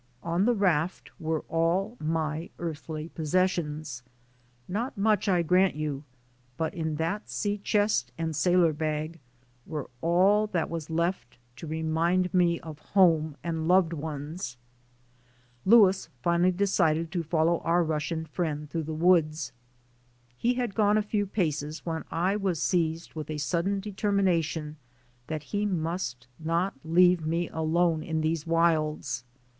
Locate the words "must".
25.67-26.25